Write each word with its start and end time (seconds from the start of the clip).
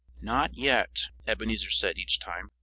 "Not 0.23 0.55
yet!" 0.55 1.09
Ebenezer 1.27 1.69
said, 1.69 1.99
each 1.99 2.17
time. 2.17 2.49